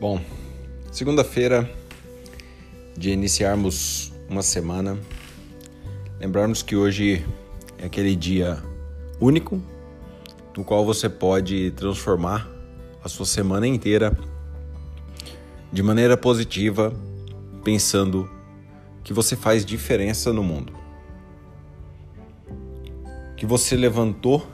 [0.00, 0.20] Bom,
[0.90, 1.70] segunda-feira
[2.98, 4.98] de iniciarmos uma semana,
[6.18, 7.24] lembrarmos que hoje
[7.78, 8.60] é aquele dia
[9.20, 9.62] único
[10.56, 12.48] no qual você pode transformar
[13.04, 14.18] a sua semana inteira
[15.72, 16.92] de maneira positiva,
[17.62, 18.28] pensando
[19.04, 20.72] que você faz diferença no mundo.
[23.36, 24.44] Que você levantou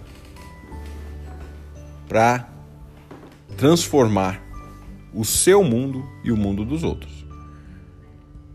[2.06, 2.46] para
[3.56, 4.49] transformar
[5.14, 7.26] o seu mundo e o mundo dos outros.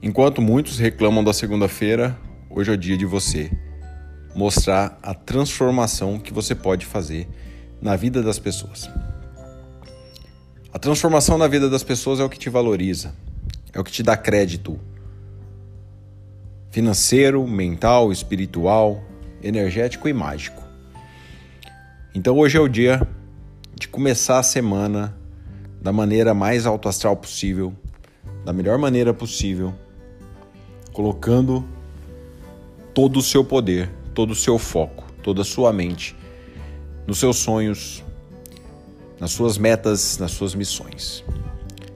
[0.02, 2.18] Enquanto muitos reclamam da segunda-feira,
[2.50, 3.52] hoje é o dia de você
[4.36, 7.28] mostrar a transformação que você pode fazer
[7.82, 8.90] na vida das pessoas.
[10.72, 13.16] A transformação na vida das pessoas é o que te valoriza,
[13.74, 14.80] é o que te dá crédito
[16.70, 19.02] financeiro, mental, espiritual,
[19.42, 20.62] energético e mágico.
[22.14, 23.08] Então hoje é o dia
[23.74, 25.16] de começar a semana
[25.86, 27.72] da maneira mais alto astral possível,
[28.44, 29.72] da melhor maneira possível,
[30.92, 31.64] colocando
[32.92, 36.18] todo o seu poder, todo o seu foco, toda a sua mente
[37.06, 38.04] nos seus sonhos,
[39.20, 41.24] nas suas metas, nas suas missões.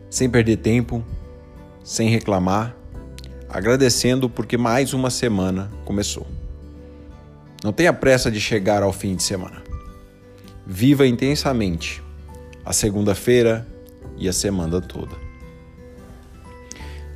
[0.08, 1.04] Sem perder tempo,
[1.84, 2.76] sem reclamar,
[3.50, 6.28] agradecendo porque mais uma semana começou.
[7.64, 9.64] Não tenha pressa de chegar ao fim de semana.
[10.64, 12.04] Viva intensamente
[12.64, 13.66] a segunda-feira,
[14.20, 15.16] e a semana toda.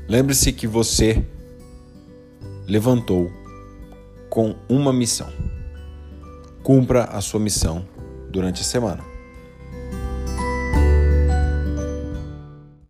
[0.07, 1.23] Lembre-se que você
[2.67, 3.31] levantou
[4.29, 5.31] com uma missão.
[6.63, 7.85] Cumpra a sua missão
[8.29, 9.12] durante a semana.